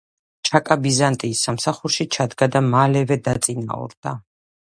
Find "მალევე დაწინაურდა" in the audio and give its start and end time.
2.71-4.17